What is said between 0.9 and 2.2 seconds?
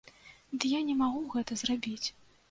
магу гэта зрабіць.